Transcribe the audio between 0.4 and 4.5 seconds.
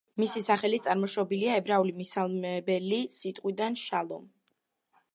სახელი წარმოშობილია ებრაული მისასალმებელი სიტყვიდან „შალომ“.